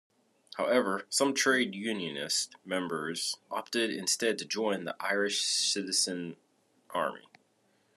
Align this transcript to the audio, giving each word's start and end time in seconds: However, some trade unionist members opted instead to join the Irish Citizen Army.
However, 0.55 1.05
some 1.09 1.31
trade 1.35 1.75
unionist 1.75 2.55
members 2.65 3.37
opted 3.51 3.91
instead 3.91 4.39
to 4.39 4.45
join 4.45 4.83
the 4.83 4.95
Irish 4.99 5.43
Citizen 5.43 6.37
Army. 6.89 7.27